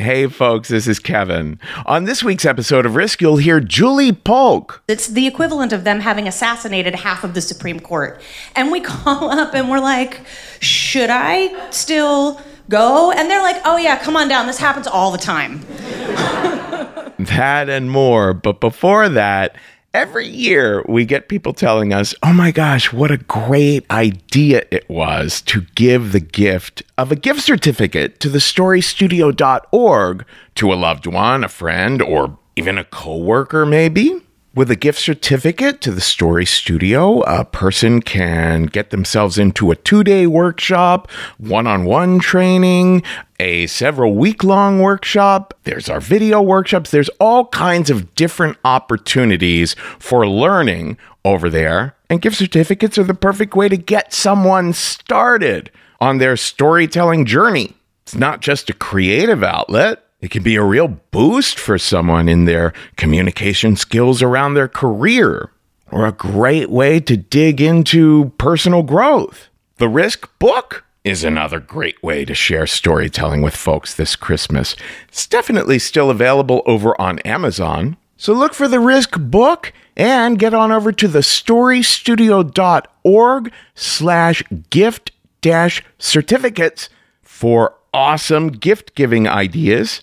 [0.00, 1.58] Hey, folks, this is Kevin.
[1.84, 4.80] On this week's episode of Risk, you'll hear Julie Polk.
[4.86, 8.20] It's the equivalent of them having assassinated half of the Supreme Court.
[8.54, 10.20] And we call up and we're like,
[10.60, 13.10] should I still go?
[13.10, 14.46] And they're like, oh, yeah, come on down.
[14.46, 15.62] This happens all the time.
[17.18, 18.34] that and more.
[18.34, 19.56] But before that,
[19.94, 24.88] Every year, we get people telling us, oh my gosh, what a great idea it
[24.90, 31.06] was to give the gift of a gift certificate to the storystudio.org to a loved
[31.06, 34.20] one, a friend, or even a coworker, maybe.
[34.58, 39.76] With a gift certificate to the Story Studio, a person can get themselves into a
[39.76, 41.08] two day workshop,
[41.38, 43.04] one on one training,
[43.38, 45.54] a several week long workshop.
[45.62, 46.90] There's our video workshops.
[46.90, 51.94] There's all kinds of different opportunities for learning over there.
[52.10, 55.70] And gift certificates are the perfect way to get someone started
[56.00, 57.76] on their storytelling journey.
[58.02, 60.07] It's not just a creative outlet.
[60.20, 65.52] It can be a real boost for someone in their communication skills around their career,
[65.92, 69.48] or a great way to dig into personal growth.
[69.76, 74.74] The Risk book is another great way to share storytelling with folks this Christmas.
[75.08, 77.96] It's definitely still available over on Amazon.
[78.16, 85.12] So look for the Risk book and get on over to the storystudio.org slash gift
[85.40, 86.88] dash certificates
[87.22, 90.02] for awesome gift giving ideas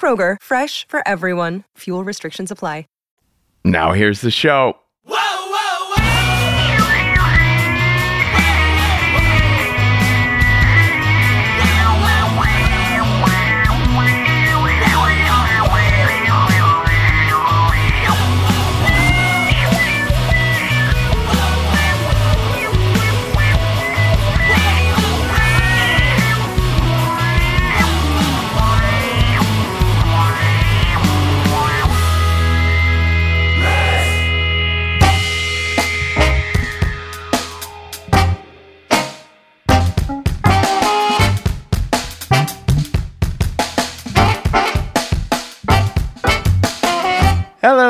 [0.00, 1.64] Kroger, fresh for everyone.
[1.76, 2.86] Fuel restrictions apply.
[3.64, 4.74] Now here's the show.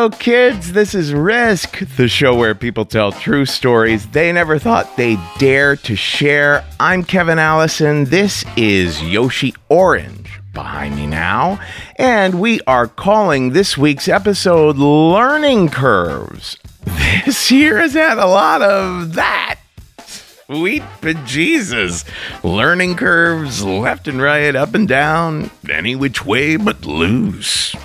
[0.08, 0.72] Kids.
[0.72, 5.76] This is Risk, the show where people tell true stories they never thought they'd dare
[5.76, 6.64] to share.
[6.78, 8.04] I'm Kevin Allison.
[8.04, 11.60] This is Yoshi Orange behind me now.
[11.96, 16.56] And we are calling this week's episode Learning Curves.
[17.26, 19.58] This year has had a lot of that.
[20.06, 22.04] Sweet bejesus.
[22.42, 27.76] Learning curves left and right, up and down, any which way but loose.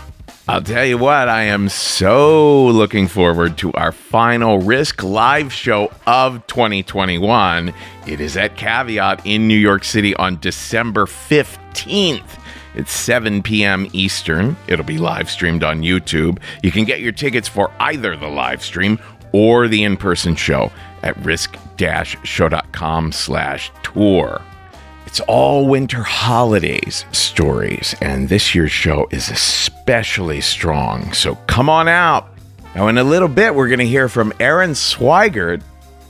[0.47, 5.91] I'll tell you what, I am so looking forward to our final Risk live show
[6.05, 7.73] of 2021.
[8.05, 12.39] It is at Caveat in New York City on December 15th.
[12.75, 13.87] It's 7 p.m.
[13.91, 14.55] Eastern.
[14.67, 16.37] It'll be live streamed on YouTube.
[16.61, 18.99] You can get your tickets for either the live stream
[19.31, 24.41] or the in-person show at risk-show.com slash tour.
[25.15, 31.13] It's all winter holidays stories, and this year's show is especially strong.
[31.13, 32.27] So come on out.
[32.75, 35.61] Now, in a little bit, we're going to hear from Erin Swigart,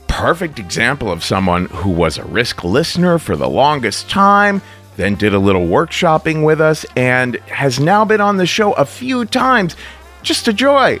[0.08, 4.60] perfect example of someone who was a risk listener for the longest time,
[4.96, 8.84] then did a little workshopping with us, and has now been on the show a
[8.84, 9.76] few times.
[10.24, 10.98] Just a joy.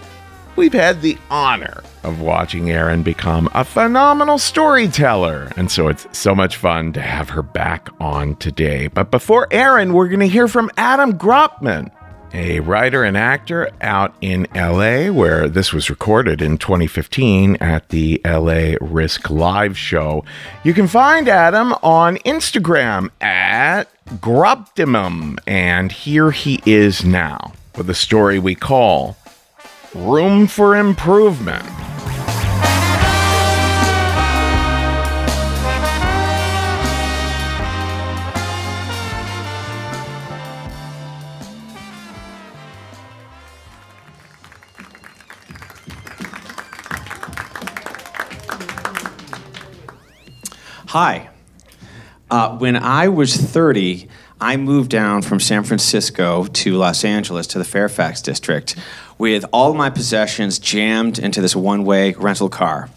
[0.54, 5.52] We've had the honor of watching Erin become a phenomenal storyteller.
[5.56, 8.86] And so it's so much fun to have her back on today.
[8.86, 11.90] But before Erin, we're going to hear from Adam Gropman,
[12.32, 18.20] a writer and actor out in LA, where this was recorded in 2015 at the
[18.24, 20.24] LA Risk Live show.
[20.62, 23.84] You can find Adam on Instagram at
[24.20, 25.38] Groptimum.
[25.46, 29.16] And here he is now with a story we call
[29.94, 31.64] Room for Improvement.
[50.98, 51.28] Hi.
[52.30, 54.08] Uh, when I was 30,
[54.40, 58.76] I moved down from San Francisco to Los Angeles to the Fairfax district
[59.18, 62.88] with all my possessions jammed into this one way rental car.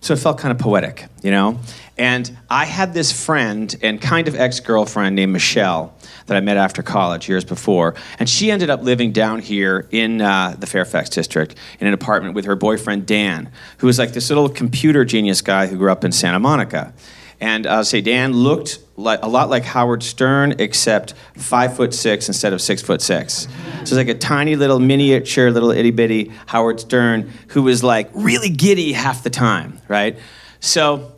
[0.00, 1.60] So it felt kind of poetic, you know?
[1.96, 5.96] And I had this friend and kind of ex girlfriend named Michelle
[6.26, 7.94] that I met after college years before.
[8.18, 12.34] And she ended up living down here in uh, the Fairfax district in an apartment
[12.34, 16.02] with her boyfriend Dan, who was like this little computer genius guy who grew up
[16.02, 16.92] in Santa Monica.
[17.40, 22.28] And I'll say Dan looked like, a lot like Howard Stern, except five foot six
[22.28, 23.34] instead of six foot six.
[23.44, 28.10] So it's like a tiny little miniature, little itty bitty Howard Stern who was like
[28.14, 30.18] really giddy half the time, right?
[30.60, 31.12] So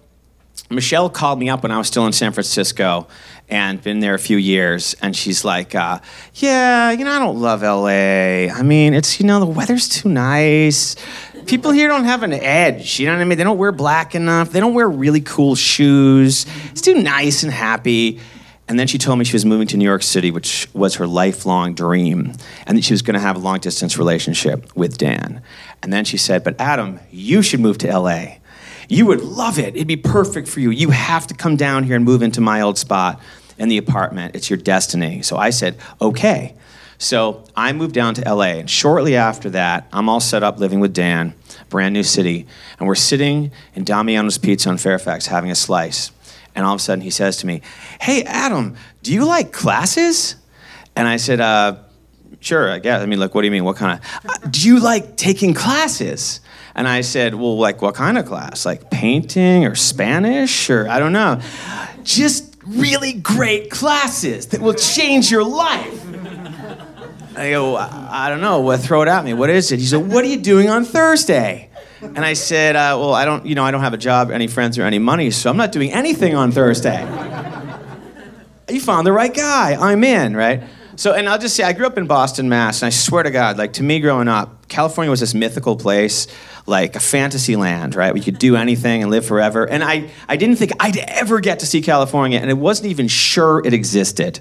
[0.70, 3.08] Michelle called me up when I was still in San Francisco
[3.48, 6.00] and been there a few years, and she's like, uh,
[6.34, 8.52] "Yeah, you know, I don't love LA.
[8.52, 10.96] I mean, it's you know, the weather's too nice.
[11.48, 13.00] People here don't have an edge.
[13.00, 13.38] You know what I mean?
[13.38, 14.50] They don't wear black enough.
[14.50, 16.46] They don't wear really cool shoes.
[16.70, 18.20] It's too nice and happy."
[18.68, 21.06] And then she told me she was moving to New York City, which was her
[21.06, 22.34] lifelong dream,
[22.66, 25.40] and that she was going to have a long distance relationship with Dan.
[25.82, 28.36] And then she said, But Adam, you should move to LA.
[28.90, 29.74] You would love it.
[29.74, 30.70] It'd be perfect for you.
[30.70, 33.20] You have to come down here and move into my old spot
[33.58, 34.36] in the apartment.
[34.36, 35.22] It's your destiny.
[35.22, 36.54] So I said, okay.
[36.98, 40.80] So I moved down to LA, and shortly after that, I'm all set up living
[40.80, 41.32] with Dan,
[41.68, 42.46] brand new city,
[42.78, 46.10] and we're sitting in Damiano's Pizza in Fairfax having a slice.
[46.54, 47.62] And all of a sudden, he says to me,
[48.00, 50.36] Hey, Adam, do you like classes?
[50.96, 51.76] And I said, uh,
[52.40, 53.02] Sure, I guess.
[53.02, 53.64] I mean, like, what do you mean?
[53.64, 54.30] What kind of?
[54.30, 56.40] Uh, do you like taking classes?
[56.74, 58.64] And I said, Well, like, what kind of class?
[58.64, 61.40] Like painting or Spanish or I don't know.
[62.02, 66.07] Just really great classes that will change your life.
[67.38, 68.60] I go, I, don't know.
[68.60, 68.80] What?
[68.80, 69.32] Throw it at me.
[69.32, 69.78] What is it?
[69.78, 71.70] He said, What are you doing on Thursday?
[72.00, 74.46] And I said, uh, Well, I don't, you know, I don't have a job, any
[74.46, 77.00] friends, or any money, so I'm not doing anything on Thursday.
[78.68, 79.74] you found the right guy.
[79.74, 80.62] I'm in, right?
[80.96, 83.30] So, and I'll just say, I grew up in Boston, Mass, and I swear to
[83.30, 86.26] God, like to me growing up, California was this mythical place,
[86.66, 88.12] like a fantasy land, right?
[88.12, 89.64] We could do anything and live forever.
[89.64, 93.06] And I, I didn't think I'd ever get to see California, and I wasn't even
[93.06, 94.40] sure it existed.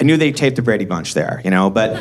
[0.00, 1.96] I knew they taped the Brady Bunch there, you know, but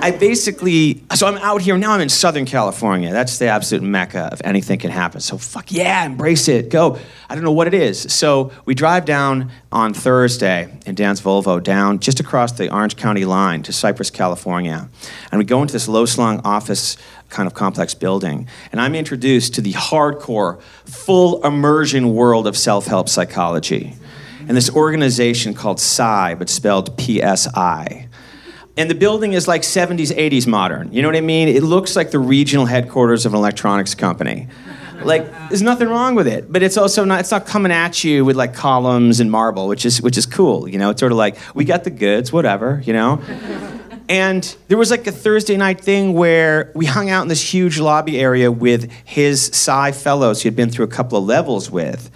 [0.00, 3.12] I basically, so I'm out here, now I'm in Southern California.
[3.12, 5.20] That's the absolute mecca of anything can happen.
[5.20, 6.98] So fuck yeah, embrace it, go.
[7.28, 8.10] I don't know what it is.
[8.12, 13.26] So we drive down on Thursday in Dan's Volvo, down just across the Orange County
[13.26, 14.88] line to Cypress, California.
[15.30, 16.96] And we go into this low slung office
[17.28, 18.48] kind of complex building.
[18.72, 23.94] And I'm introduced to the hardcore, full immersion world of self help psychology
[24.48, 28.08] and this organization called PSI, but spelled P S I.
[28.78, 30.92] And the building is like 70s, 80s modern.
[30.92, 31.48] You know what I mean?
[31.48, 34.48] It looks like the regional headquarters of an electronics company.
[35.02, 38.24] Like, there's nothing wrong with it, but it's also not, it's not coming at you
[38.24, 40.68] with like columns and marble, which is, which is cool.
[40.68, 43.22] You know, it's sort of like, we got the goods, whatever, you know?
[44.08, 47.78] And there was like a Thursday night thing where we hung out in this huge
[47.78, 52.10] lobby area with his Psi fellows he had been through a couple of levels with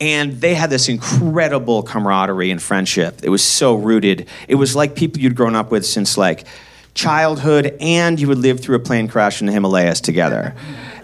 [0.00, 3.20] and they had this incredible camaraderie and friendship.
[3.22, 4.28] It was so rooted.
[4.48, 6.46] It was like people you'd grown up with since like
[6.94, 10.54] childhood, and you would live through a plane crash in the Himalayas together.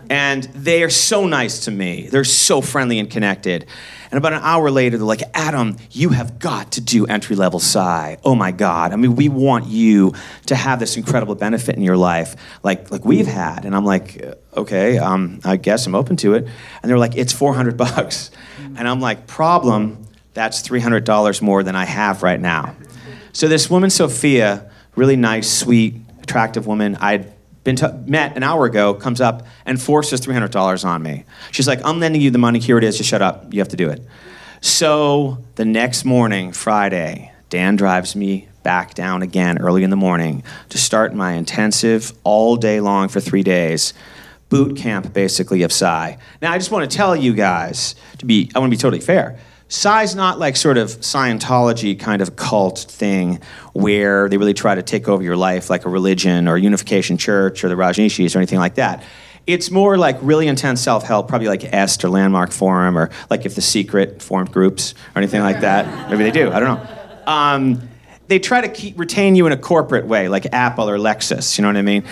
[0.09, 2.09] And they are so nice to me.
[2.09, 3.67] They're so friendly and connected.
[4.11, 7.59] And about an hour later, they're like, Adam, you have got to do entry level
[7.59, 8.19] Psi.
[8.25, 8.93] Oh my God.
[8.93, 10.15] I mean, we want you
[10.47, 13.65] to have this incredible benefit in your life, like, like we've had.
[13.65, 14.23] And I'm like,
[14.57, 16.47] okay, um, I guess I'm open to it.
[16.83, 18.31] And they're like, it's 400 bucks.
[18.77, 22.77] And I'm like, problem, that's $300 more than I have right now.
[23.33, 27.33] So this woman, Sophia, really nice, sweet, attractive woman, I'd
[27.65, 31.25] been t- met an hour ago, comes up and forces $300 on me.
[31.51, 33.69] She's like, I'm lending you the money, here it is, just shut up, you have
[33.69, 34.03] to do it.
[34.61, 40.43] So the next morning, Friday, Dan drives me back down again early in the morning
[40.71, 43.95] to start my intensive all day long for three days
[44.49, 46.19] boot camp basically of Psi.
[46.41, 49.01] Now I just want to tell you guys to be I want to be totally
[49.01, 49.39] fair.
[49.69, 53.41] Psi's not like sort of Scientology kind of cult thing
[53.73, 57.65] where they really try to take over your life like a religion or Unification Church
[57.65, 59.03] or the Rajneeshis or anything like that.
[59.49, 63.55] It's more like really intense self-help, probably like EST or Landmark Forum or like if
[63.57, 66.11] The Secret formed groups or anything like that.
[66.11, 66.51] Maybe they do.
[66.53, 67.23] I don't know.
[67.27, 67.89] Um,
[68.29, 71.59] they try to keep retain you in a corporate way, like Apple or Lexus.
[71.59, 72.05] You know what I mean?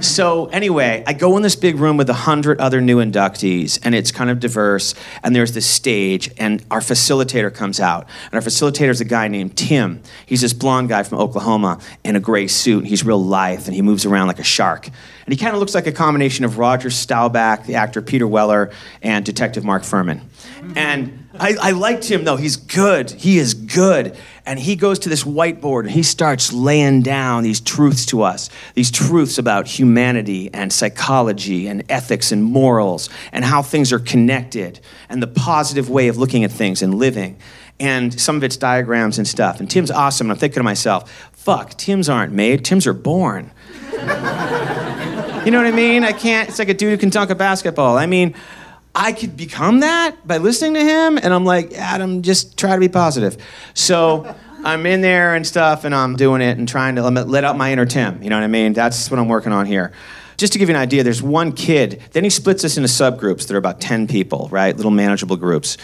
[0.00, 3.94] So anyway, I go in this big room with a hundred other new inductees, and
[3.94, 4.94] it's kind of diverse.
[5.22, 9.28] And there's this stage, and our facilitator comes out, and our facilitator is a guy
[9.28, 10.02] named Tim.
[10.26, 12.86] He's this blonde guy from Oklahoma in a gray suit.
[12.86, 14.86] He's real lithe, and he moves around like a shark.
[14.86, 18.70] And he kind of looks like a combination of Roger Staubach, the actor Peter Weller,
[19.02, 20.22] and Detective Mark Fuhrman.
[20.74, 22.36] And I, I liked him though.
[22.36, 23.10] He's good.
[23.10, 24.16] He is good.
[24.44, 28.48] And he goes to this whiteboard and he starts laying down these truths to us
[28.74, 34.80] these truths about humanity and psychology and ethics and morals and how things are connected
[35.08, 37.36] and the positive way of looking at things and living.
[37.80, 39.60] And some of it's diagrams and stuff.
[39.60, 40.26] And Tim's awesome.
[40.26, 43.50] And I'm thinking to myself, fuck, Tim's aren't made, Tim's are born.
[43.92, 43.98] you
[45.52, 46.04] know what I mean?
[46.04, 47.96] I can't, it's like a dude who can dunk a basketball.
[47.96, 48.34] I mean,
[48.94, 51.18] I could become that by listening to him.
[51.18, 53.36] And I'm like, Adam, just try to be positive.
[53.74, 57.56] So I'm in there and stuff, and I'm doing it and trying to let out
[57.56, 58.22] my inner Tim.
[58.22, 58.72] You know what I mean?
[58.72, 59.92] That's what I'm working on here.
[60.38, 63.48] Just to give you an idea, there's one kid, then he splits us into subgroups
[63.48, 64.76] that are about 10 people, right?
[64.76, 65.76] Little manageable groups.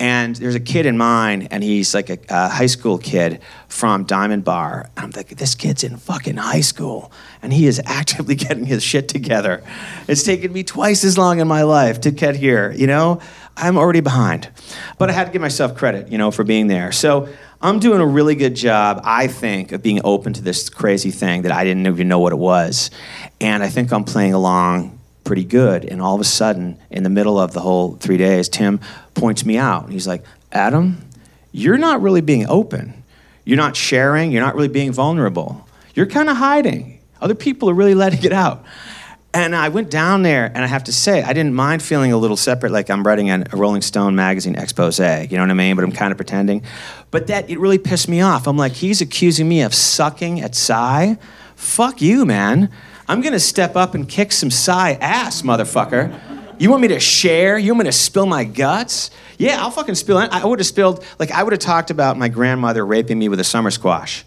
[0.00, 4.04] And there's a kid in mine, and he's like a, a, high school kid from
[4.04, 4.88] Diamond Bar.
[4.96, 7.12] And I'm like, this kid's in fucking high school,
[7.42, 9.62] and he is actively getting his shit together.
[10.08, 13.20] It's taken me twice as long in my life to get here, you know?
[13.58, 14.48] I'm already behind.
[14.96, 16.92] But I had to give myself credit, you know, for being there.
[16.92, 17.28] So
[17.60, 21.42] I'm doing a really good job, I think, of being open to this crazy thing
[21.42, 22.92] that I didn't even know what it was.
[23.40, 25.84] And I think I'm playing along pretty good.
[25.84, 28.78] And all of a sudden, in the middle of the whole three days, Tim
[29.14, 29.84] points me out.
[29.84, 30.22] And he's like,
[30.52, 31.04] Adam,
[31.50, 33.02] you're not really being open.
[33.44, 34.30] You're not sharing.
[34.30, 35.66] You're not really being vulnerable.
[35.96, 37.00] You're kind of hiding.
[37.20, 38.64] Other people are really letting it out.
[39.38, 42.16] And I went down there, and I have to say, I didn't mind feeling a
[42.16, 44.98] little separate, like I'm writing a Rolling Stone magazine expose.
[44.98, 45.76] You know what I mean?
[45.76, 46.64] But I'm kind of pretending.
[47.12, 48.48] But that it really pissed me off.
[48.48, 51.18] I'm like, he's accusing me of sucking at Psi.
[51.54, 52.68] Fuck you, man.
[53.06, 56.20] I'm gonna step up and kick some Psi ass, motherfucker.
[56.58, 57.56] You want me to share?
[57.58, 59.12] You want me to spill my guts?
[59.38, 60.18] Yeah, I'll fucking spill.
[60.18, 63.38] I would have spilled, like, I would have talked about my grandmother raping me with
[63.38, 64.24] a summer squash,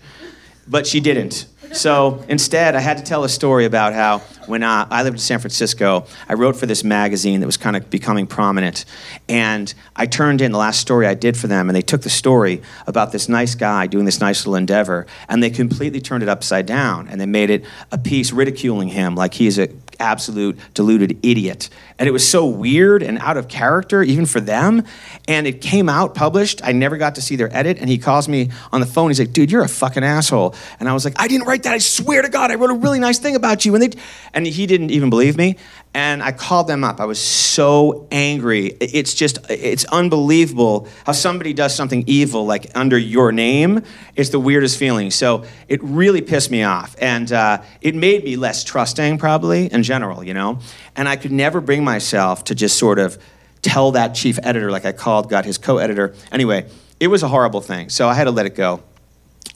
[0.70, 1.48] but she didn't.
[1.74, 5.20] So instead, I had to tell a story about how when uh, I lived in
[5.22, 8.84] San Francisco, I wrote for this magazine that was kind of becoming prominent.
[9.30, 12.10] And I turned in the last story I did for them, and they took the
[12.10, 16.28] story about this nice guy doing this nice little endeavor, and they completely turned it
[16.28, 17.08] upside down.
[17.08, 21.70] And they made it a piece ridiculing him like he's an absolute deluded idiot.
[21.98, 24.84] And it was so weird and out of character, even for them.
[25.28, 26.62] And it came out published.
[26.64, 27.78] I never got to see their edit.
[27.80, 29.12] And he calls me on the phone.
[29.12, 30.56] He's like, dude, you're a fucking asshole.
[30.80, 31.74] And I was like, I didn't write that.
[31.74, 33.76] I swear to God, I wrote a really nice thing about you.
[33.76, 34.00] And, they,
[34.34, 35.58] and he didn't even believe me.
[35.94, 37.00] And I called them up.
[37.00, 38.68] I was so angry.
[38.80, 43.84] It's just, it's unbelievable how somebody does something evil, like under your name.
[44.16, 45.12] It's the weirdest feeling.
[45.12, 46.96] So it really pissed me off.
[47.02, 50.60] And uh, it made me less trusting, probably, in general, you know?
[50.96, 53.18] And I could never bring myself to just sort of
[53.62, 56.16] tell that chief editor, like I called, got his co editor.
[56.32, 56.70] Anyway,
[57.00, 57.90] it was a horrible thing.
[57.90, 58.82] So I had to let it go.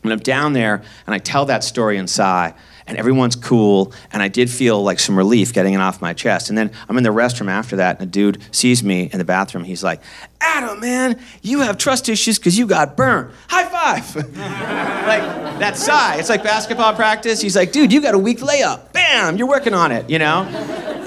[0.03, 2.53] And I'm down there and I tell that story in Psi
[2.87, 3.93] and everyone's cool.
[4.11, 6.49] And I did feel like some relief getting it off my chest.
[6.49, 9.25] And then I'm in the restroom after that, and a dude sees me in the
[9.25, 9.63] bathroom.
[9.63, 10.01] He's like,
[10.41, 13.31] Adam, man, you have trust issues because you got burned.
[13.49, 14.15] High five.
[14.15, 16.17] like, that Psi.
[16.17, 17.41] It's like basketball practice.
[17.41, 18.93] He's like, dude, you got a weak layup.
[18.93, 20.43] Bam, you're working on it, you know?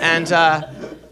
[0.00, 0.68] And, uh,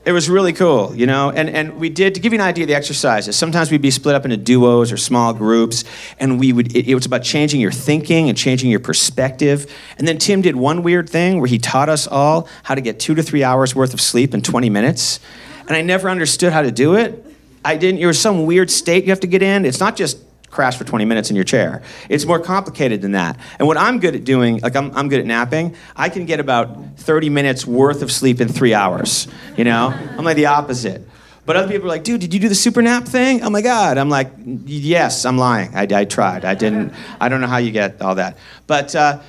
[0.07, 1.31] it was really cool, you know.
[1.31, 3.37] And and we did to give you an idea of the exercises.
[3.37, 5.83] Sometimes we'd be split up into duos or small groups,
[6.21, 6.77] and we would.
[6.77, 9.71] It, it, was about changing your thinking and changing your perspective.
[9.99, 13.01] And then Tim did one weird thing where he taught us all how to get
[13.01, 15.19] two to three hours worth of sleep in 20 minutes,
[15.67, 17.25] and I never understood how to do it.
[17.65, 17.99] I didn't.
[17.99, 19.65] There was some weird state you have to get in.
[19.65, 20.19] It's not just
[20.51, 21.83] crash for 20 minutes in your chair.
[22.09, 23.39] It's more complicated than that.
[23.59, 26.41] And what I'm good at doing, like I'm, I'm good at napping, I can get
[26.41, 29.29] about 30 minutes worth of sleep in three hours.
[29.57, 29.89] You know?
[29.89, 31.03] I'm like the opposite.
[31.45, 33.43] But other people are like, dude, did you do the super nap thing?
[33.43, 33.99] Oh my God.
[33.99, 34.33] I'm like,
[34.65, 35.77] yes, I'm lying.
[35.77, 36.45] I, I tried.
[36.45, 38.37] I didn't, I don't know how you get all that.
[38.67, 39.21] But uh,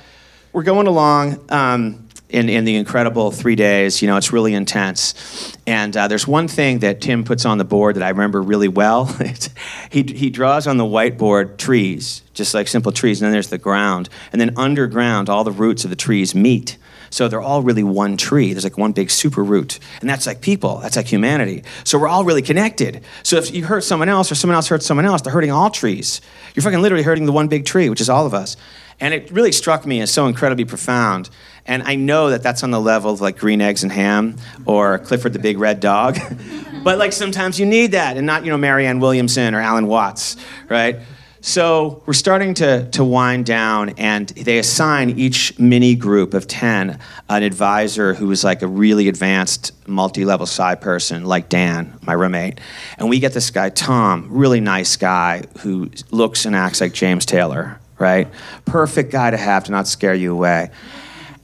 [0.52, 1.44] we're going along.
[1.48, 4.02] Um, in, in the incredible three days.
[4.02, 5.56] You know, it's really intense.
[5.66, 8.68] And uh, there's one thing that Tim puts on the board that I remember really
[8.68, 9.04] well.
[9.90, 13.58] he, he draws on the whiteboard trees, just like simple trees, and then there's the
[13.58, 14.08] ground.
[14.32, 16.76] And then underground, all the roots of the trees meet.
[17.10, 18.52] So they're all really one tree.
[18.52, 19.78] There's like one big super root.
[20.00, 21.64] And that's like people, that's like humanity.
[21.84, 23.02] So we're all really connected.
[23.22, 25.70] So if you hurt someone else or someone else hurts someone else, they're hurting all
[25.70, 26.20] trees.
[26.54, 28.56] You're fucking literally hurting the one big tree, which is all of us.
[29.00, 31.30] And it really struck me as so incredibly profound.
[31.66, 34.98] And I know that that's on the level of like green eggs and ham or
[34.98, 36.18] Clifford the Big Red Dog.
[36.82, 40.36] but like sometimes you need that and not, you know, Marianne Williamson or Alan Watts,
[40.68, 40.98] right?
[41.40, 46.98] So we're starting to, to wind down, and they assign each mini group of 10
[47.28, 52.12] an advisor who is like a really advanced multi level Psi person, like Dan, my
[52.12, 52.60] roommate.
[52.98, 57.24] And we get this guy, Tom, really nice guy who looks and acts like James
[57.24, 58.28] Taylor, right?
[58.64, 60.70] Perfect guy to have to not scare you away.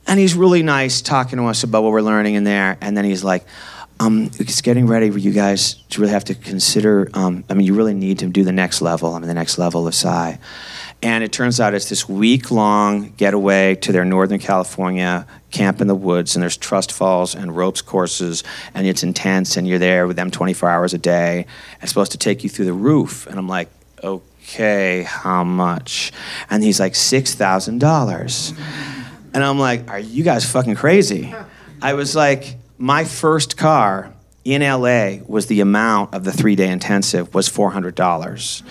[0.06, 2.76] And he's really nice talking to us about what we're learning in there.
[2.80, 3.44] And then he's like,
[4.00, 7.08] um, it's getting ready for you guys to really have to consider.
[7.14, 9.14] Um, I mean, you really need to do the next level.
[9.14, 10.38] I mean, the next level of Psi.
[11.02, 15.86] And it turns out it's this week long getaway to their Northern California camp in
[15.86, 18.42] the woods, and there's trust falls and ropes courses,
[18.72, 21.46] and it's intense, and you're there with them 24 hours a day.
[21.80, 23.26] It's supposed to take you through the roof.
[23.26, 23.68] And I'm like,
[24.02, 24.24] okay,
[24.58, 26.12] how much?
[26.50, 28.58] And he's like, $6,000.
[29.34, 31.34] And I'm like, are you guys fucking crazy?
[31.82, 34.12] I was like, my first car
[34.44, 38.62] in LA was the amount of the three day intensive was $400.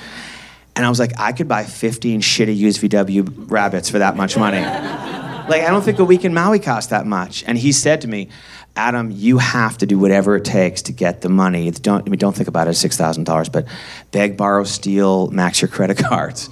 [0.75, 4.37] And I was like, I could buy 15 shitty used VW rabbits for that much
[4.37, 4.61] money.
[4.61, 7.43] like, I don't think a week in Maui cost that much.
[7.45, 8.29] And he said to me,
[8.75, 11.69] Adam, you have to do whatever it takes to get the money.
[11.69, 13.67] Don't, I mean, don't think about it as $6,000, but
[14.11, 16.49] beg, borrow, steal, max your credit cards.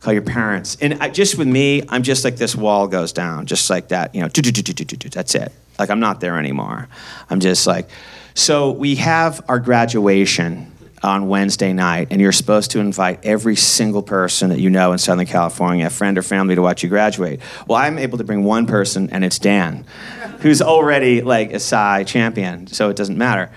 [0.00, 0.76] Call your parents.
[0.80, 4.14] And I, just with me, I'm just like this wall goes down, just like that,
[4.14, 5.52] you know, that's it.
[5.78, 6.88] Like, I'm not there anymore.
[7.28, 7.88] I'm just like,
[8.34, 10.72] so we have our graduation
[11.02, 14.98] on Wednesday night, and you're supposed to invite every single person that you know in
[14.98, 17.40] Southern California, a friend or family, to watch you graduate.
[17.66, 19.86] Well, I'm able to bring one person, and it's Dan,
[20.40, 23.50] who's already like a Psi champion, so it doesn't matter.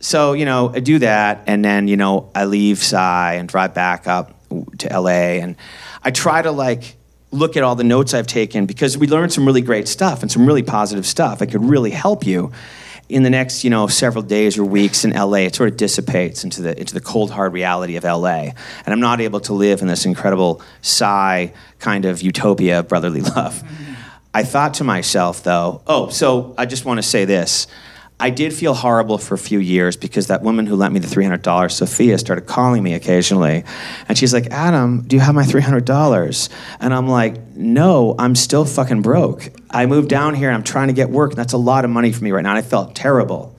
[0.00, 3.74] So, you know, I do that, and then, you know, I leave Psi and drive
[3.74, 4.34] back up
[4.78, 5.56] to LA, and
[6.02, 6.96] I try to like
[7.32, 10.30] look at all the notes I've taken because we learned some really great stuff and
[10.30, 12.52] some really positive stuff that could really help you
[13.08, 16.44] in the next you know several days or weeks in LA, it sort of dissipates
[16.44, 19.82] into the into the cold hard reality of LA, and I'm not able to live
[19.82, 23.62] in this incredible Psi kind of utopia of brotherly love.
[23.62, 23.94] Mm-hmm.
[24.34, 27.66] I thought to myself though, oh, so I just want to say this.
[28.18, 31.06] I did feel horrible for a few years because that woman who lent me the
[31.06, 33.64] $300, Sophia, started calling me occasionally.
[34.08, 36.48] And she's like, Adam, do you have my $300?
[36.80, 39.50] And I'm like, no, I'm still fucking broke.
[39.70, 41.32] I moved down here and I'm trying to get work.
[41.32, 42.50] And that's a lot of money for me right now.
[42.50, 43.54] And I felt terrible.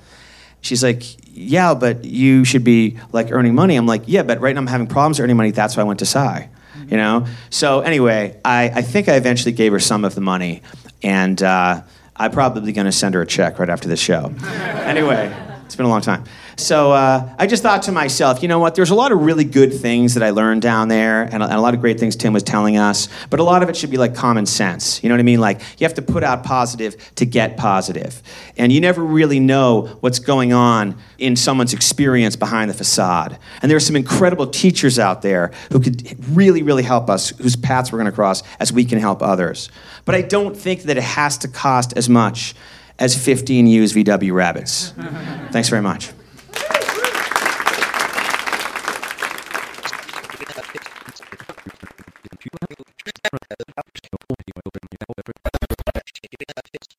[0.61, 1.03] She's like,
[1.37, 3.75] yeah, but you should be like earning money.
[3.75, 5.51] I'm like, yeah, but right now I'm having problems earning money.
[5.51, 6.49] That's why I went to Psi.
[6.89, 7.27] You know?
[7.51, 10.63] So anyway, I, I think I eventually gave her some of the money.
[11.03, 11.83] And, uh,
[12.19, 14.33] I'm probably going to send her a check right after the show.
[14.85, 16.23] anyway, it's been a long time.
[16.57, 18.73] So uh, I just thought to myself, you know what?
[18.73, 21.53] There's a lot of really good things that I learned down there, and a, and
[21.53, 23.09] a, lot of great things Tim was telling us.
[23.29, 25.03] But a lot of it should be like common sense.
[25.03, 25.39] You know what I mean?
[25.39, 27.67] Like you have to put out positive to get positive.
[27.67, 28.23] positive,
[28.57, 33.37] and you never really know what's going on in someone's experience behind the facade.
[33.61, 37.55] And there are some incredible teachers out there who could really, really help us, whose
[37.55, 39.69] paths we're going to cross, as we can help others.
[40.05, 42.55] But I don't think that it has to cost as much
[42.97, 44.93] as 15 used VW rabbits.
[45.51, 46.11] Thanks very much.
[56.55, 56.96] Now,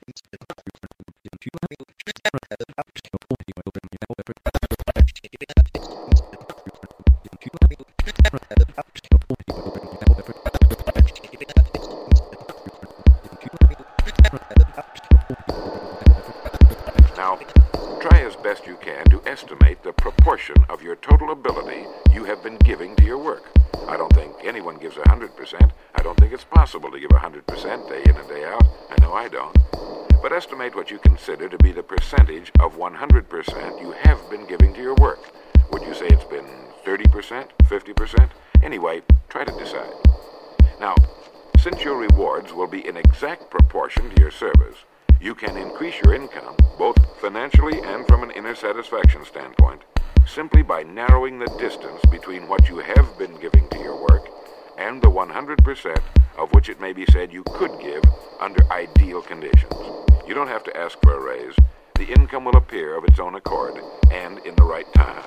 [61.99, 63.83] The income will appear of its own accord
[64.13, 65.25] and in the right time.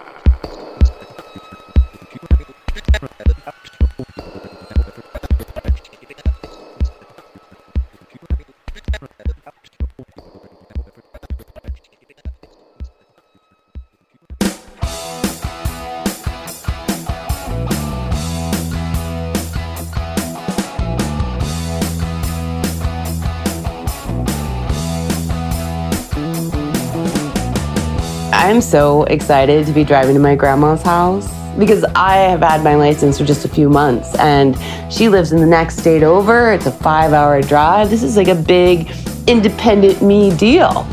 [28.51, 31.25] I'm so excited to be driving to my grandma's house
[31.57, 34.57] because I have had my license for just a few months and
[34.91, 36.51] she lives in the next state over.
[36.51, 37.89] It's a five hour drive.
[37.89, 38.91] This is like a big
[39.25, 40.85] independent me deal.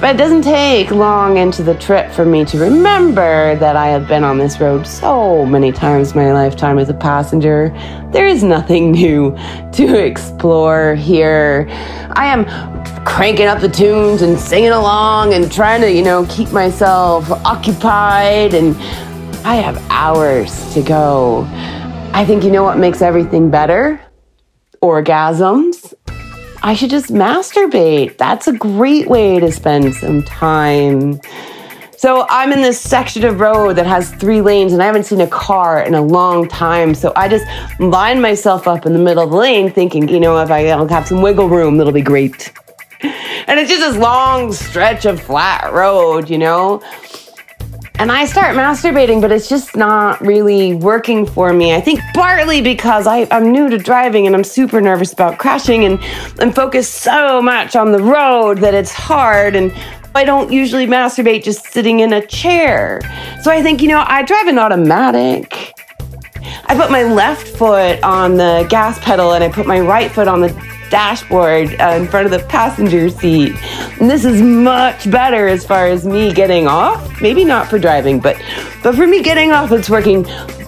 [0.00, 4.08] But it doesn't take long into the trip for me to remember that I have
[4.08, 7.68] been on this road so many times in my lifetime as a passenger.
[8.12, 9.36] There is nothing new
[9.72, 11.66] to explore here.
[12.16, 12.46] I am
[13.16, 18.52] cranking up the tunes and singing along and trying to, you know, keep myself occupied.
[18.52, 18.76] And
[19.42, 21.48] I have hours to go.
[22.12, 23.98] I think you know what makes everything better?
[24.82, 25.94] Orgasms.
[26.62, 28.18] I should just masturbate.
[28.18, 31.18] That's a great way to spend some time.
[31.96, 35.22] So I'm in this section of road that has three lanes and I haven't seen
[35.22, 36.94] a car in a long time.
[36.94, 37.46] So I just
[37.80, 41.08] line myself up in the middle of the lane thinking, you know, if I have
[41.08, 42.52] some wiggle room, that'll be great.
[43.46, 46.82] And it's just this long stretch of flat road, you know?
[47.98, 51.74] And I start masturbating, but it's just not really working for me.
[51.74, 55.84] I think partly because I, am new to driving and I'm super nervous about crashing
[55.86, 55.98] and
[56.38, 59.56] I'm focused so much on the road that it's hard.
[59.56, 59.72] And
[60.14, 63.00] I don't usually masturbate just sitting in a chair.
[63.42, 65.72] So I think, you know, I drive an automatic.
[66.66, 70.28] I put my left foot on the gas pedal and I put my right foot
[70.28, 73.54] on the dashboard uh, in front of the passenger seat.
[74.00, 77.20] And this is much better as far as me getting off.
[77.20, 78.36] Maybe not for driving, but
[78.82, 80.22] but for me getting off, it's working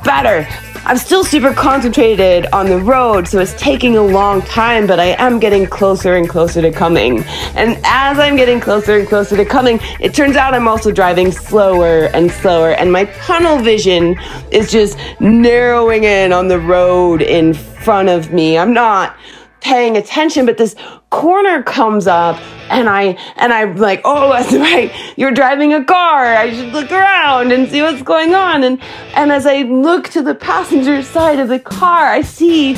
[0.04, 0.46] better.
[0.85, 5.16] I'm still super concentrated on the road, so it's taking a long time, but I
[5.18, 7.22] am getting closer and closer to coming.
[7.57, 11.31] And as I'm getting closer and closer to coming, it turns out I'm also driving
[11.31, 14.16] slower and slower, and my tunnel vision
[14.50, 18.57] is just narrowing in on the road in front of me.
[18.57, 19.14] I'm not
[19.61, 20.75] paying attention, but this
[21.11, 22.37] corner comes up
[22.71, 24.92] and I and I'm like, oh, that's right.
[25.16, 26.25] You're driving a car.
[26.25, 28.64] I should look around and see what's going on.
[28.64, 28.81] And
[29.14, 32.75] and as I look to the passenger side of the car, I see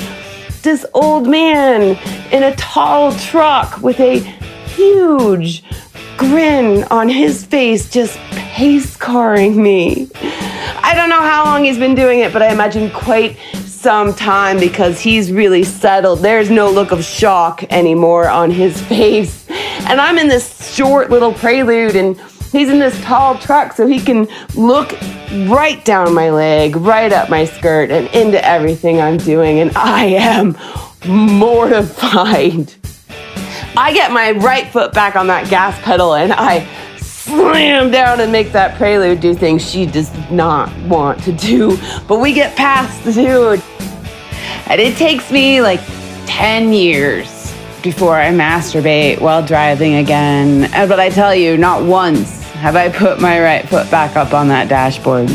[0.62, 1.96] this old man
[2.32, 5.64] in a tall truck with a huge
[6.16, 10.10] grin on his face, just pace carring me.
[10.82, 13.38] I don't know how long he's been doing it, but I imagine quite
[13.80, 16.18] some time because he's really settled.
[16.18, 19.48] There's no look of shock anymore on his face.
[19.48, 22.20] And I'm in this short little prelude and
[22.52, 24.92] he's in this tall truck so he can look
[25.48, 30.04] right down my leg, right up my skirt and into everything I'm doing and I
[30.04, 30.58] am
[31.08, 32.74] mortified.
[33.78, 36.68] I get my right foot back on that gas pedal and I
[37.20, 41.78] slam down and make that prelude do things she does not want to do.
[42.08, 43.62] But we get past the dude.
[44.66, 45.80] And it takes me like
[46.26, 50.72] 10 years before I masturbate while driving again.
[50.74, 54.34] Uh, but I tell you, not once have I put my right foot back up
[54.34, 55.28] on that dashboard.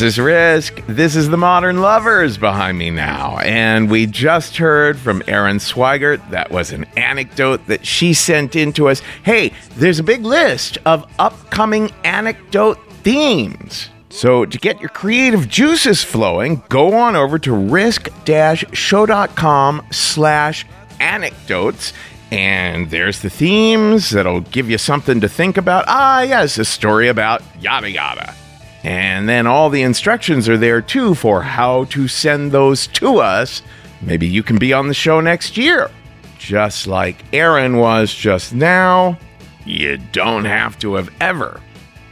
[0.00, 0.80] This is Risk.
[0.86, 3.36] This is the Modern Lovers behind me now.
[3.40, 6.26] And we just heard from Erin Swigart.
[6.30, 9.00] That was an anecdote that she sent in to us.
[9.24, 13.90] Hey, there's a big list of upcoming anecdote themes.
[14.08, 20.66] So, to get your creative juices flowing, go on over to risk-show.com slash
[20.98, 21.92] anecdotes
[22.32, 25.84] and there's the themes that'll give you something to think about.
[25.88, 28.34] Ah, yes, a story about yada yada.
[28.82, 33.62] And then all the instructions are there too for how to send those to us.
[34.00, 35.90] Maybe you can be on the show next year.
[36.38, 39.18] Just like Erin was just now,
[39.66, 41.60] you don't have to have ever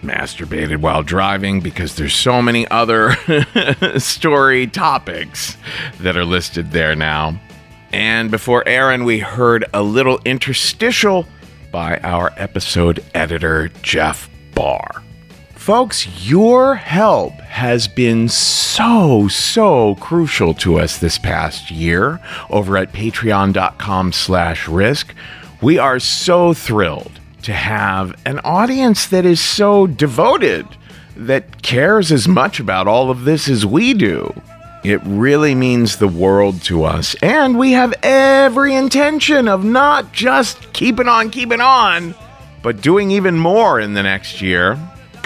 [0.02, 3.16] masturbated while driving because there's so many other
[3.98, 5.56] story topics
[6.00, 7.40] that are listed there now.
[7.92, 11.26] And before Erin, we heard a little interstitial
[11.72, 15.02] by our episode editor, Jeff Barr.
[15.68, 22.94] Folks, your help has been so, so crucial to us this past year over at
[22.94, 25.14] patreon.com slash risk.
[25.60, 30.66] We are so thrilled to have an audience that is so devoted,
[31.14, 34.32] that cares as much about all of this as we do.
[34.82, 40.72] It really means the world to us, and we have every intention of not just
[40.72, 42.14] keeping on, keeping on,
[42.62, 44.78] but doing even more in the next year.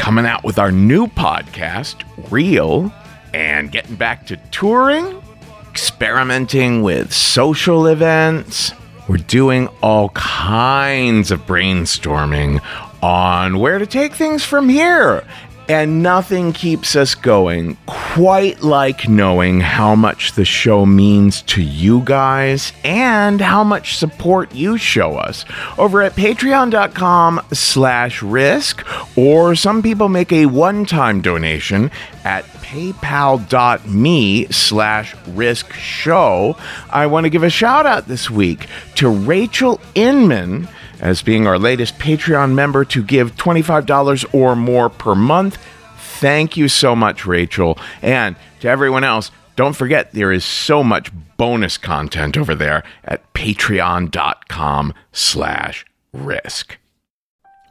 [0.02, 2.92] Coming out with our new podcast, Real,
[3.32, 5.22] and getting back to touring,
[5.70, 8.72] experimenting with social events.
[9.08, 12.60] We're doing all kinds of brainstorming
[13.00, 15.24] on where to take things from here
[15.68, 22.00] and nothing keeps us going quite like knowing how much the show means to you
[22.00, 25.44] guys and how much support you show us.
[25.78, 28.84] Over at patreon.com slash risk
[29.16, 31.90] or some people make a one-time donation
[32.24, 36.56] at paypal.me slash risk show.
[36.90, 40.68] I want to give a shout out this week to rachel inman
[41.02, 45.58] as being our latest Patreon member to give $25 or more per month.
[45.98, 47.78] Thank you so much, Rachel.
[48.00, 53.34] And to everyone else, don't forget there is so much bonus content over there at
[53.34, 56.78] patreon.com slash risk.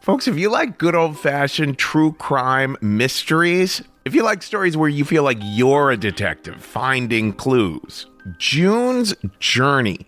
[0.02, 4.89] Folks, if you like good old fashioned true crime mysteries, if you like stories where
[4.89, 10.08] you feel like you're a detective finding clues, June's Journey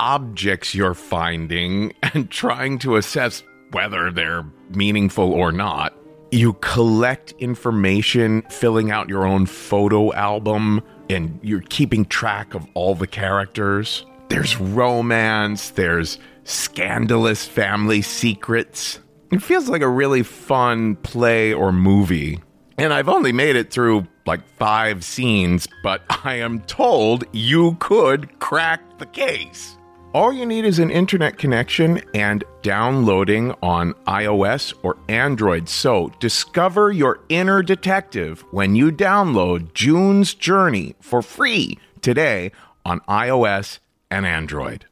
[0.00, 5.94] objects you're finding and trying to assess whether they're meaningful or not.
[6.32, 12.94] You collect information, filling out your own photo album, and you're keeping track of all
[12.94, 14.06] the characters.
[14.28, 19.00] There's romance, there's scandalous family secrets.
[19.32, 22.40] It feels like a really fun play or movie.
[22.78, 28.38] And I've only made it through like five scenes, but I am told you could
[28.38, 29.76] crack the case.
[30.12, 35.68] All you need is an internet connection and downloading on iOS or Android.
[35.68, 42.50] So discover your inner detective when you download June's Journey for free today
[42.84, 43.78] on iOS
[44.10, 44.84] and Android.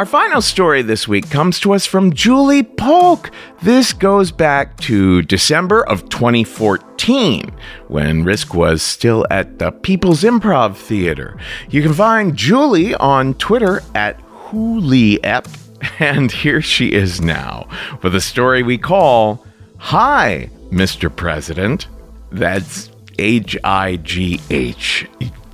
[0.00, 3.30] Our final story this week comes to us from Julie Polk.
[3.60, 7.52] This goes back to December of 2014
[7.88, 11.38] when Risk was still at the People's Improv Theater.
[11.68, 15.46] You can find Julie on Twitter at Hooliep,
[16.00, 17.68] and here she is now
[18.02, 19.44] with a story we call
[19.76, 21.14] Hi, Mr.
[21.14, 21.88] President.
[22.32, 25.06] That's H I G H.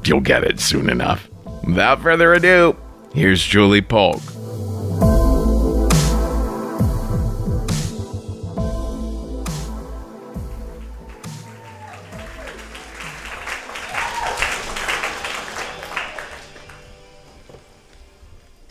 [0.04, 1.28] You'll get it soon enough.
[1.64, 2.76] Without further ado,
[3.16, 4.20] Here's Julie Polk.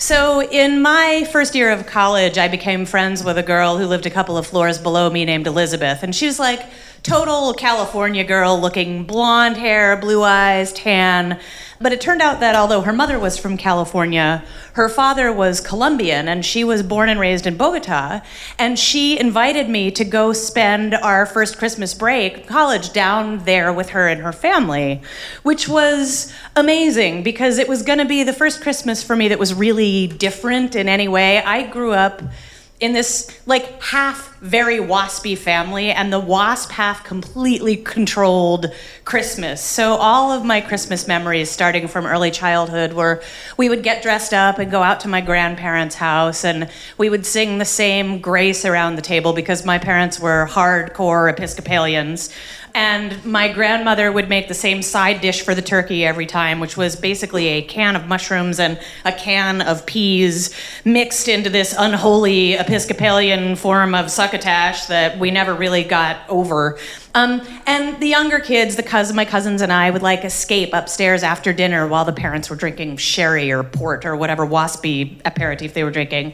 [0.06, 4.06] So, in my first year of college, I became friends with a girl who lived
[4.06, 6.04] a couple of floors below me named Elizabeth.
[6.04, 6.64] And she was like
[7.06, 11.40] total California girl looking blonde hair, blue eyes, tan.
[11.80, 16.28] But it turned out that although her mother was from California, her father was Colombian
[16.28, 18.22] and she was born and raised in Bogota.
[18.58, 23.90] And she invited me to go spend our first Christmas break, college, down there with
[23.90, 25.02] her and her family,
[25.44, 29.38] which was amazing because it was going to be the first Christmas for me that
[29.38, 31.38] was really different in any way.
[31.38, 32.24] I grew up
[32.82, 38.72] in this like half very waspy family and the wasp half completely controlled
[39.06, 39.62] christmas.
[39.62, 43.24] So all of my christmas memories starting from early childhood were
[43.58, 47.26] we would get dressed up and go out to my grandparents house and we would
[47.26, 52.30] sing the same grace around the table because my parents were hardcore episcopalians
[52.76, 56.76] and my grandmother would make the same side dish for the turkey every time, which
[56.76, 62.56] was basically a can of mushrooms and a can of peas mixed into this unholy
[62.56, 66.78] Episcopalian form of succotash that we never really got over.
[67.14, 71.24] Um, and the younger kids, the cousin, my cousins and I, would like escape upstairs
[71.24, 75.86] after dinner while the parents were drinking sherry or port or whatever waspy aperitif they
[75.86, 76.34] were drinking.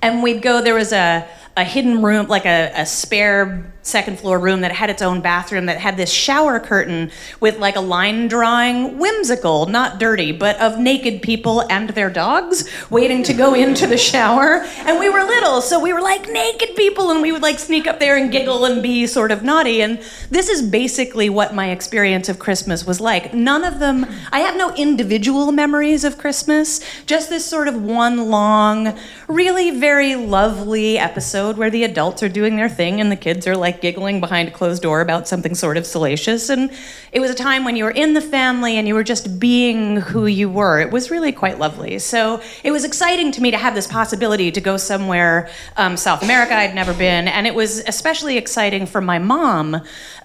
[0.00, 4.38] And we'd go, there was a, a hidden room, like a, a spare second floor
[4.38, 8.28] room that had its own bathroom that had this shower curtain with like a line
[8.28, 13.86] drawing, whimsical, not dirty, but of naked people and their dogs waiting to go into
[13.86, 14.64] the shower.
[14.78, 17.86] And we were little, so we were like naked people, and we would like sneak
[17.86, 19.82] up there and giggle and be sort of naughty.
[19.82, 23.34] And this is basically what my experience of Christmas was like.
[23.34, 28.30] None of them, I have no individual memories of Christmas, just this sort of one
[28.30, 28.96] long,
[29.28, 33.56] really very lovely episode where the adults are doing their thing and the kids are
[33.72, 36.50] like giggling behind a closed door about something sort of salacious.
[36.50, 36.70] And
[37.10, 39.96] it was a time when you were in the family and you were just being
[39.96, 40.80] who you were.
[40.80, 41.98] It was really quite lovely.
[41.98, 46.22] So it was exciting to me to have this possibility to go somewhere, um, South
[46.22, 47.28] America I'd never been.
[47.28, 49.80] And it was especially exciting for my mom,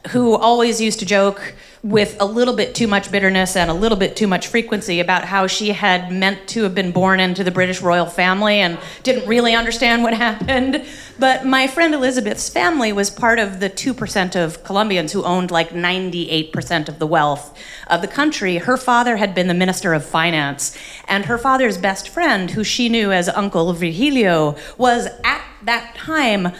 [0.09, 3.97] who always used to joke with a little bit too much bitterness and a little
[3.97, 7.51] bit too much frequency about how she had meant to have been born into the
[7.51, 10.83] British royal family and didn't really understand what happened.
[11.19, 15.69] But my friend Elizabeth's family was part of the 2% of Colombians who owned like
[15.69, 18.57] 98% of the wealth of the country.
[18.57, 22.89] Her father had been the Minister of Finance, and her father's best friend, who she
[22.89, 26.53] knew as Uncle Virgilio, was at that time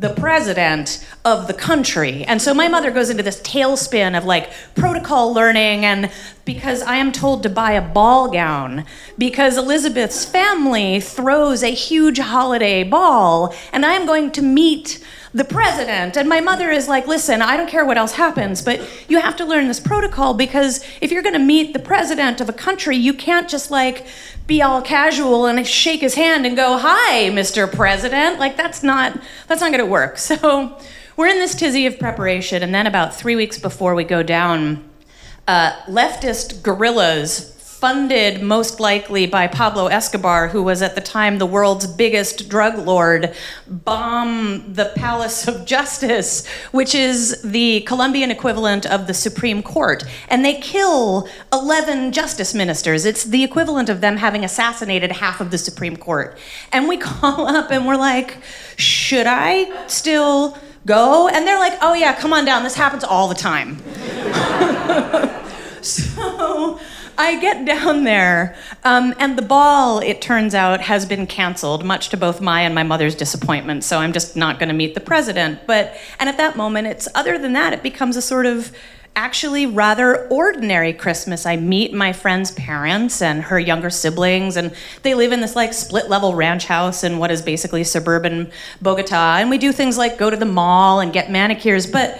[0.00, 2.24] the president of the country.
[2.24, 6.10] And so my mother goes into this tailspin of like protocol learning and
[6.46, 8.86] because I am told to buy a ball gown
[9.18, 15.44] because Elizabeth's family throws a huge holiday ball and I am going to meet the
[15.44, 16.16] president.
[16.16, 19.36] And my mother is like, listen, I don't care what else happens, but you have
[19.36, 22.96] to learn this protocol because if you're going to meet the president of a country,
[22.96, 24.06] you can't just like
[24.46, 27.70] be all casual and shake his hand and go, "Hi, Mr.
[27.72, 30.18] President." Like that's not that's not going to work.
[30.32, 30.78] So
[31.16, 34.82] we're in this tizzy of preparation, and then about three weeks before we go down,
[35.46, 41.46] uh, leftist guerrillas funded most likely by Pablo Escobar, who was at the time the
[41.46, 43.34] world's biggest drug lord,
[43.66, 50.04] bomb the Palace of Justice, which is the Colombian equivalent of the Supreme Court.
[50.28, 53.04] And they kill 11 justice ministers.
[53.04, 56.38] It's the equivalent of them having assassinated half of the Supreme Court.
[56.70, 58.36] And we call up and we're like,
[58.76, 61.26] should I still go?
[61.26, 62.62] And they're like, oh yeah, come on down.
[62.62, 63.78] This happens all the time.
[65.82, 66.78] so
[67.22, 72.08] I get down there, um, and the ball, it turns out, has been canceled, much
[72.08, 73.84] to both my and my mother's disappointment.
[73.84, 75.60] So I'm just not going to meet the president.
[75.64, 78.72] But and at that moment, it's other than that, it becomes a sort of
[79.14, 81.46] actually rather ordinary Christmas.
[81.46, 85.74] I meet my friend's parents and her younger siblings, and they live in this like
[85.74, 89.36] split level ranch house in what is basically suburban Bogota.
[89.36, 92.18] And we do things like go to the mall and get manicures, but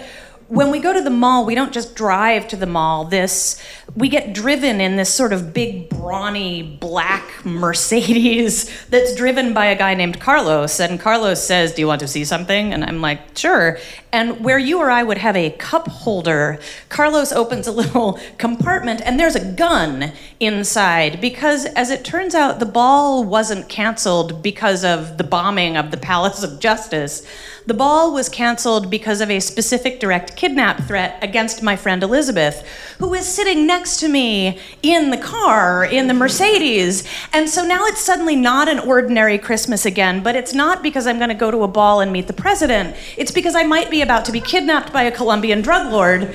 [0.53, 3.05] when we go to the mall, we don't just drive to the mall.
[3.05, 3.61] This
[3.95, 9.75] we get driven in this sort of big, brawny, black Mercedes that's driven by a
[9.75, 10.79] guy named Carlos.
[10.79, 12.71] And Carlos says, Do you want to see something?
[12.71, 13.77] And I'm like, Sure.
[14.13, 19.01] And where you or I would have a cup holder, Carlos opens a little compartment
[19.03, 21.19] and there's a gun inside.
[21.19, 25.97] Because as it turns out, the ball wasn't canceled because of the bombing of the
[26.13, 27.25] Palace of Justice.
[27.65, 32.67] The ball was canceled because of a specific direct kidnap threat against my friend Elizabeth,
[32.99, 37.07] who is sitting next to me in the car, in the Mercedes.
[37.31, 41.17] And so now it's suddenly not an ordinary Christmas again, but it's not because I'm
[41.17, 42.97] going to go to a ball and meet the president.
[43.15, 46.25] It's because I might be about to be kidnapped by a Colombian drug lord,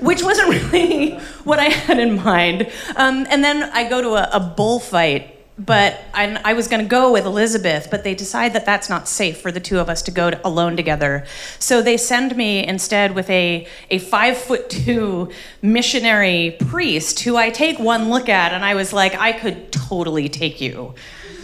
[0.00, 2.70] which wasn't really what I had in mind.
[2.96, 6.88] Um, and then I go to a, a bullfight but I, I was going to
[6.88, 10.02] go with Elizabeth, but they decide that that's not safe for the two of us
[10.02, 11.26] to go to, alone together.
[11.58, 17.50] So they send me instead with a, a five foot two missionary priest who I
[17.50, 20.94] take one look at, and I was like, I could totally take you.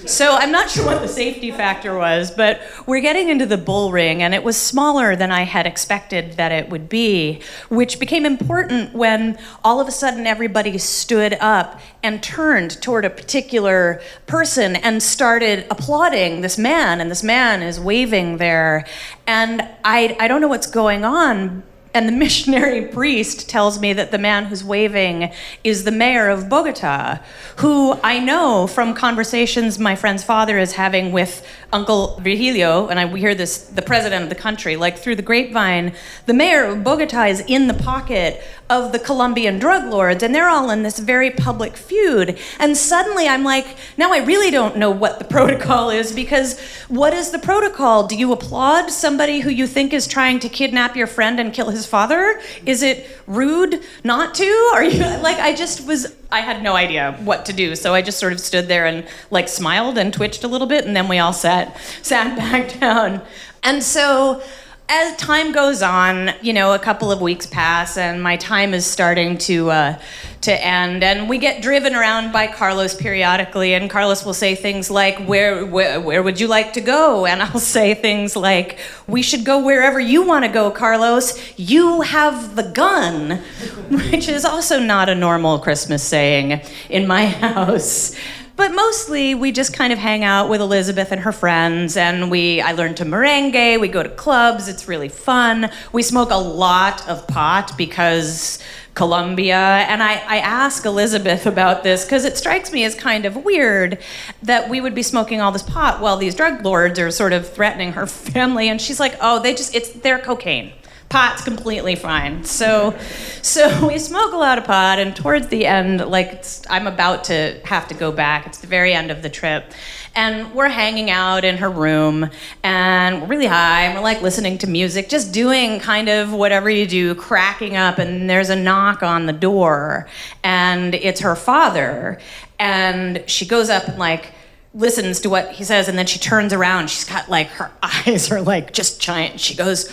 [0.06, 3.90] So I'm not sure what the safety factor was, but we're getting into the bull
[3.90, 7.40] ring, and it was smaller than I had expected that it would be,
[7.70, 13.10] which became important when all of a sudden everybody stood up and turned toward a
[13.10, 18.86] particular person and started applauding this man, and this man is waving there.
[19.26, 21.62] And I, I don't know what's going on,
[21.94, 25.32] and the missionary priest tells me that the man who's waving
[25.62, 27.20] is the mayor of Bogota,
[27.56, 33.04] who I know from conversations my friend's father is having with Uncle Virgilio, and I
[33.04, 35.94] we hear this, the president of the country, like through the grapevine.
[36.26, 40.48] The mayor of Bogota is in the pocket of the Colombian drug lords, and they're
[40.48, 42.38] all in this very public feud.
[42.58, 47.12] And suddenly I'm like, now I really don't know what the protocol is because what
[47.12, 48.06] is the protocol?
[48.06, 51.70] Do you applaud somebody who you think is trying to kidnap your friend and kill
[51.70, 52.40] his father?
[52.66, 54.70] Is it rude not to?
[54.74, 57.76] Are you like, I just was, I had no idea what to do.
[57.76, 60.84] So I just sort of stood there and like smiled and twitched a little bit,
[60.84, 63.22] and then we all sat, sat back down.
[63.62, 64.42] And so,
[64.88, 68.84] as time goes on, you know, a couple of weeks pass, and my time is
[68.84, 69.98] starting to uh,
[70.42, 74.90] to end, and we get driven around by Carlos periodically, and Carlos will say things
[74.90, 79.22] like, "Where, where, where would you like to go?" And I'll say things like, "We
[79.22, 81.58] should go wherever you want to go, Carlos.
[81.58, 83.30] You have the gun,"
[83.88, 86.60] which is also not a normal Christmas saying
[86.90, 88.14] in my house.
[88.56, 92.60] But mostly we just kind of hang out with Elizabeth and her friends and we
[92.60, 95.70] I learn to merengue, we go to clubs, it's really fun.
[95.92, 98.62] We smoke a lot of pot because
[98.94, 99.56] Colombia.
[99.56, 103.98] And I, I ask Elizabeth about this because it strikes me as kind of weird
[104.42, 107.48] that we would be smoking all this pot while these drug lords are sort of
[107.52, 108.68] threatening her family.
[108.68, 110.72] And she's like, oh, they just, it's their cocaine
[111.14, 112.42] pot's completely fine.
[112.42, 112.98] So,
[113.40, 117.60] so we smoke a lot of pot, and towards the end, like I'm about to
[117.64, 118.48] have to go back.
[118.48, 119.72] It's the very end of the trip,
[120.16, 122.28] and we're hanging out in her room,
[122.64, 126.68] and we're really high, and we're like listening to music, just doing kind of whatever
[126.68, 130.08] you do, cracking up, and there's a knock on the door,
[130.42, 132.18] and it's her father,
[132.58, 134.32] and she goes up and like
[134.74, 138.32] listens to what he says and then she turns around she's got like her eyes
[138.32, 139.88] are like just giant she goes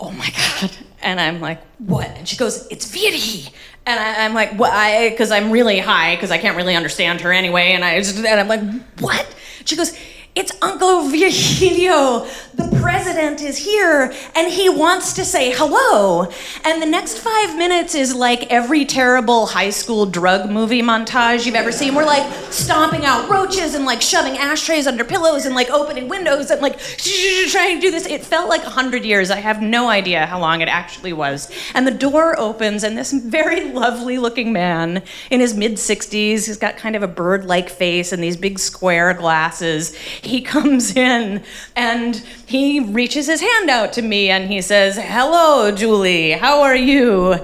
[0.00, 0.28] oh my
[0.60, 0.70] God.
[1.02, 2.08] And I'm like, what?
[2.08, 3.52] And she goes, it's Viri.
[3.86, 5.10] And I, am like, what?
[5.10, 7.72] Because I'm really high, because I can't really understand her anyway.
[7.72, 8.62] And, I just, and I'm like,
[9.00, 9.26] what?
[9.64, 9.96] She goes,
[10.34, 12.26] it's Uncle Virgilio.
[12.54, 16.28] The president is here and he wants to say hello.
[16.64, 21.54] And the next five minutes is like every terrible high school drug movie montage you've
[21.54, 21.94] ever seen.
[21.94, 26.50] We're like stomping out roaches and like shoving ashtrays under pillows and like opening windows
[26.50, 26.78] and like
[27.48, 28.06] trying to do this.
[28.06, 29.30] It felt like a hundred years.
[29.30, 31.48] I have no idea how long it actually was.
[31.74, 36.58] And the door opens and this very lovely looking man in his mid 60s, he's
[36.58, 39.96] got kind of a bird like face and these big square glasses
[40.26, 41.42] he comes in
[41.76, 42.16] and
[42.46, 47.34] he reaches his hand out to me and he says, Hello, Julie, how are you?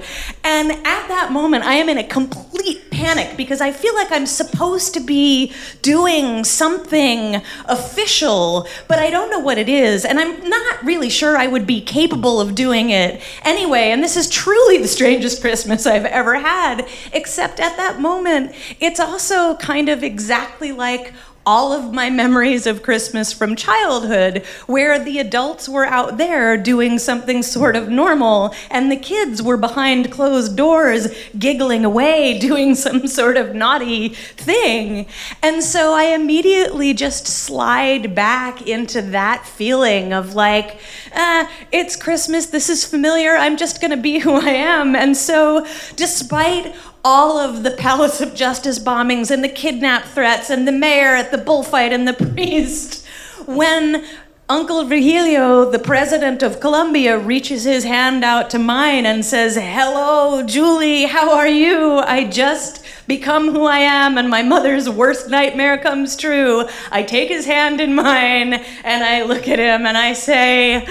[0.43, 4.25] And at that moment, I am in a complete panic because I feel like I'm
[4.25, 10.05] supposed to be doing something official, but I don't know what it is.
[10.05, 13.91] And I'm not really sure I would be capable of doing it anyway.
[13.91, 18.99] And this is truly the strangest Christmas I've ever had, except at that moment, it's
[18.99, 21.13] also kind of exactly like
[21.45, 26.99] all of my memories of Christmas from childhood, where the adults were out there doing
[26.99, 33.07] something sort of normal, and the kids were behind closed doors giggling away, doing some
[33.07, 35.07] sort of naughty thing.
[35.41, 40.79] And so I immediately just slide back into that feeling of like,
[41.11, 44.95] eh, it's Christmas, this is familiar, I'm just gonna be who I am.
[44.95, 45.65] And so,
[45.95, 51.15] despite all of the Palace of Justice bombings and the kidnap threats and the mayor
[51.15, 53.05] at the bullfight and the priest.
[53.45, 54.05] When
[54.47, 60.43] Uncle Virgilio, the president of Colombia, reaches his hand out to mine and says, Hello,
[60.43, 61.99] Julie, how are you?
[61.99, 66.65] I just become who I am and my mother's worst nightmare comes true.
[66.91, 70.87] I take his hand in mine and I look at him and I say,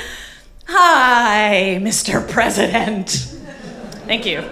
[0.67, 2.27] Hi, Mr.
[2.31, 3.11] President.
[4.07, 4.43] Thank you.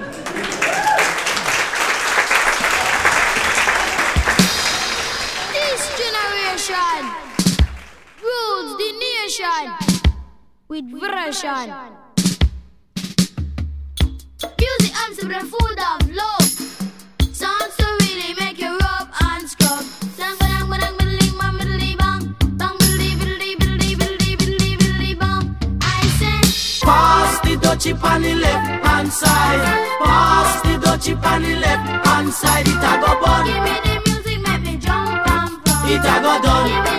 [10.68, 11.70] With version.
[14.58, 15.14] Music I'm
[15.46, 16.48] full of love.
[17.32, 19.84] Songs to really make you rub and scrub.
[26.80, 29.60] Pass the dutchie on the left hand side.
[30.04, 32.66] Pass the dutchie on the left hand side.
[32.66, 33.44] It a go bun.
[33.44, 35.90] Give me the music, make me jump and run.
[35.90, 36.97] It a go done.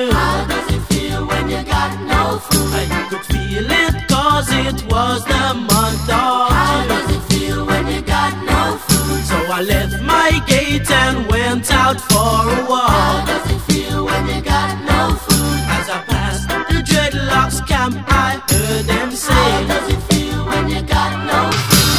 [0.00, 0.14] Afternoon.
[0.14, 2.72] How does it feel when you got no food?
[2.72, 7.86] I could feel it cause it was the month of How does it feel when
[7.86, 9.24] you got no food?
[9.24, 12.88] So I left my gate and went out for a walk.
[12.88, 15.60] How does it feel when you got no food?
[15.76, 19.32] As I passed, the dreadlocks camp, I heard them say.
[19.32, 21.90] How does it feel when you got no food?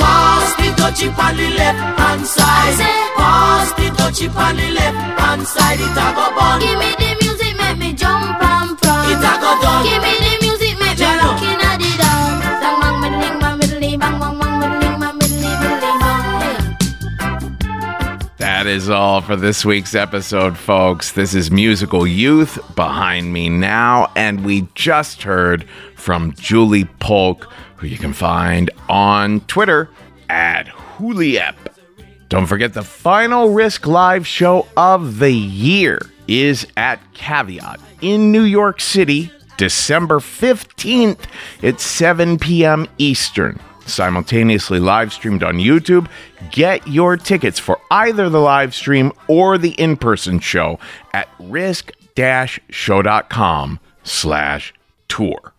[0.00, 2.78] Pass the dutchie on the left hand side.
[3.16, 5.80] Pass the dutchie on the left hand side.
[5.80, 6.60] It a go bun.
[6.60, 7.17] Give me the
[18.68, 21.12] is all for this week's episode, folks.
[21.12, 25.66] This is Musical Youth behind me now, and we just heard
[25.96, 29.88] from Julie Polk, who you can find on Twitter
[30.28, 30.66] at
[30.98, 31.54] Juliep.
[32.28, 38.42] Don't forget the final Risk Live show of the year is at Caveat in New
[38.42, 41.24] York City, December 15th
[41.62, 42.86] at 7 p.m.
[42.98, 43.58] Eastern.
[43.88, 46.08] Simultaneously live streamed on YouTube.
[46.50, 50.78] Get your tickets for either the live stream or the in-person show
[51.12, 54.74] at risk-show.com slash
[55.08, 55.52] tour.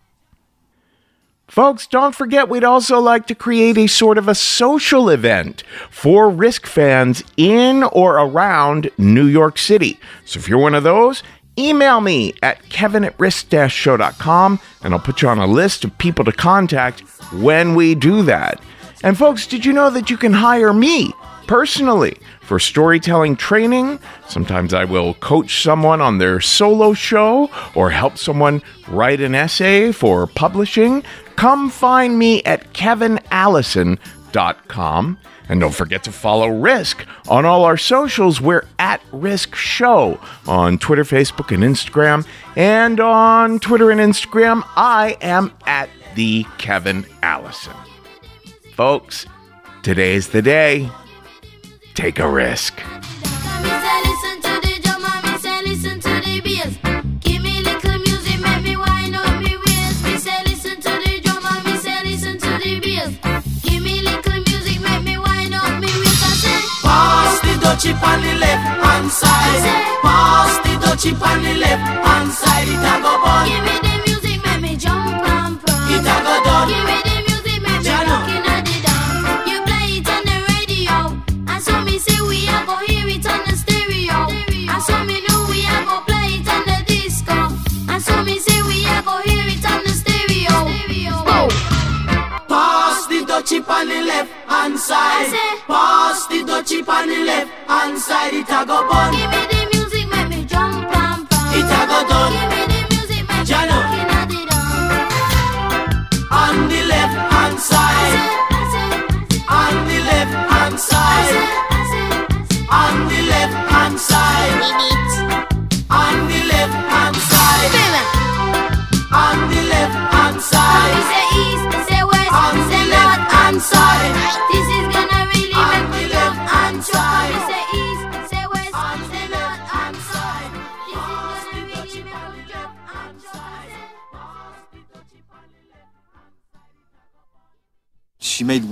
[1.48, 6.30] Folks, don't forget we'd also like to create a sort of a social event for
[6.30, 9.98] Risk fans in or around New York City.
[10.24, 11.24] So if you're one of those,
[11.68, 16.24] email me at kevin at risk-show.com and I'll put you on a list of people
[16.24, 17.00] to contact
[17.32, 18.62] when we do that.
[19.02, 21.12] And folks, did you know that you can hire me
[21.46, 22.18] personally
[22.50, 24.00] for storytelling training.
[24.28, 29.92] Sometimes I will coach someone on their solo show or help someone write an essay
[29.92, 31.04] for publishing.
[31.34, 35.18] Come find me at kevinallison.com.
[35.50, 38.40] And don't forget to follow Risk on all our socials.
[38.40, 42.24] We're at Risk Show on Twitter, Facebook, and Instagram.
[42.54, 47.74] And on Twitter and Instagram, I am at the Kevin Allison.
[48.76, 49.26] Folks,
[49.82, 50.88] today's the day.
[51.94, 52.80] Take a risk.
[67.80, 69.84] Dutchie on the left hand side.
[70.02, 71.99] Pass the dutchie on the left
[98.20, 98.34] side.
[98.34, 99.49] It a go bun.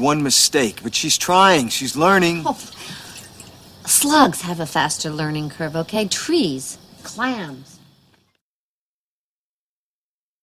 [0.08, 1.68] One mistake, but she's trying.
[1.68, 2.42] She's learning.
[2.46, 2.58] Oh.
[3.84, 6.08] Slugs have a faster learning curve, okay?
[6.08, 7.77] Trees, clams.